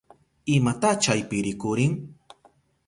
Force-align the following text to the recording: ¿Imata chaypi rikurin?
¿Imata 0.55 0.89
chaypi 1.03 1.37
rikurin? 1.45 1.93